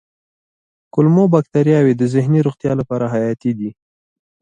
کولمو 0.93 1.23
بکتریاوې 1.33 1.93
د 1.97 2.03
ذهني 2.13 2.39
روغتیا 2.47 2.71
لپاره 2.79 3.05
حیاتي 3.13 3.51
دي. 3.59 3.69